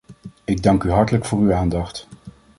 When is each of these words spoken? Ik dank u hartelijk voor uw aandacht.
Ik 0.43 0.63
dank 0.63 0.83
u 0.83 0.91
hartelijk 0.91 1.25
voor 1.25 1.39
uw 1.39 1.53
aandacht. 1.53 2.07